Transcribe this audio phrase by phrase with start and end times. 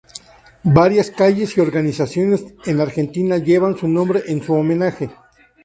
[0.63, 5.11] Varias calles y organizaciones en Argentina llevan su nombre en su homenaje.